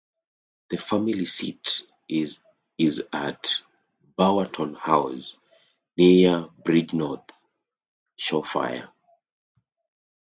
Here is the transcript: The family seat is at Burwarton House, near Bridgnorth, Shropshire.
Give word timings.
The 0.71 0.77
family 0.77 1.25
seat 1.25 1.83
is 2.07 2.39
at 3.13 3.51
Burwarton 4.17 4.73
House, 4.73 5.37
near 5.95 6.47
Bridgnorth, 6.65 7.29
Shropshire. 8.15 8.89